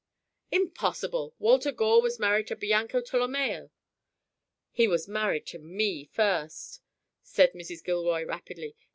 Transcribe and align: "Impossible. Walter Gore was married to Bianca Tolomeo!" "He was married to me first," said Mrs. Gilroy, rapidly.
"Impossible. 0.51 1.35
Walter 1.37 1.71
Gore 1.71 2.01
was 2.01 2.17
married 2.17 2.47
to 2.47 2.55
Bianca 2.55 3.03
Tolomeo!" 3.03 3.69
"He 4.71 4.87
was 4.87 5.07
married 5.07 5.45
to 5.45 5.59
me 5.59 6.05
first," 6.05 6.81
said 7.21 7.53
Mrs. 7.53 7.83
Gilroy, 7.83 8.25
rapidly. 8.25 8.75